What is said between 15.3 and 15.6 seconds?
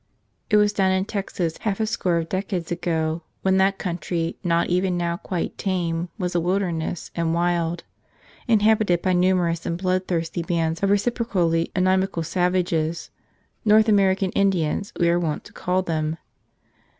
to